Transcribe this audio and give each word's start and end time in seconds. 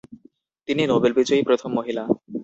তিনি 0.67 0.83
নোবেল 0.87 1.11
বিজয়ী 1.17 1.41
প্রথম 1.47 1.69
মহিলা। 1.77 2.03